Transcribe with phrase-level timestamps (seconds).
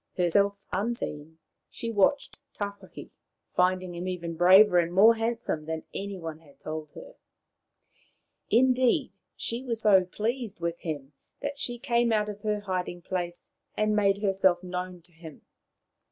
[0.17, 1.37] Herself unseen,
[1.69, 3.11] she watched Tawhaki,
[3.53, 7.13] finding him even braver and more handsome than any one had told her.
[8.49, 13.51] Indeed, she was so pleased with him that she came out of her hiding place
[13.77, 15.43] and made herself known to him.